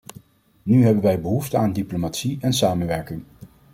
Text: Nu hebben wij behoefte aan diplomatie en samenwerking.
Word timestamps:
Nu 0.63 0.83
hebben 0.83 1.03
wij 1.03 1.21
behoefte 1.21 1.57
aan 1.57 1.73
diplomatie 1.73 2.37
en 2.41 2.53
samenwerking. 2.53 3.23